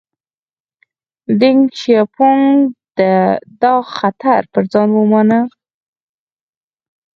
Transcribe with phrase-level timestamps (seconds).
[1.39, 2.57] دینګ شیاپونګ
[3.61, 5.39] دا خطر پر ځان ومانه.